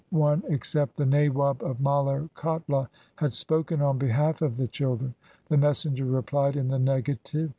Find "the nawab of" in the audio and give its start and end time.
0.97-1.79